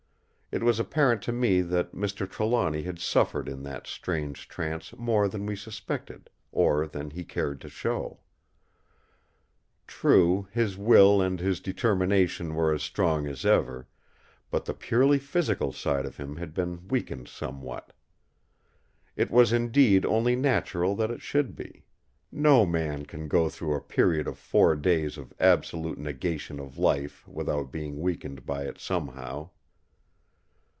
[0.53, 2.29] It was apparent to me that Mr.
[2.29, 7.61] Trelawny had suffered in that strange trance more than we suspected, or than he cared
[7.61, 8.19] to show.
[9.87, 13.87] True, his will and his determination were as strong as ever;
[14.49, 17.93] but the purely physical side of him had been weakened somewhat.
[19.15, 21.85] It was indeed only natural that it should be.
[22.29, 27.25] No man can go through a period of four days of absolute negation of life
[27.25, 29.51] without being weakened by it somehow.